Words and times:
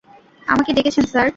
আমাকে 0.47 0.71
ডেকেছেন 0.73 1.05
স্যার? 1.05 1.27